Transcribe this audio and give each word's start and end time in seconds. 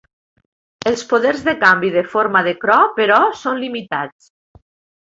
Els 0.91 1.03
poders 1.11 1.45
de 1.49 1.55
canvi 1.65 1.93
de 1.99 2.05
forma 2.15 2.43
de 2.49 2.55
Kro, 2.65 2.79
però, 2.99 3.21
són 3.45 3.63
limitats. 3.67 4.35